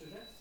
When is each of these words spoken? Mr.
Mr. 0.00 0.37